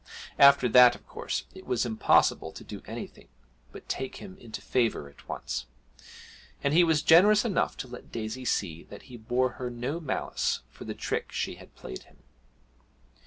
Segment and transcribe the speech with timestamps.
[0.39, 3.27] After that, of course, it was impossible to do anything
[3.71, 5.67] but take him into favour at once,
[6.63, 10.61] and he was generous enough to let Daisy see that he bore her no malice
[10.71, 12.17] for the trick she had played him.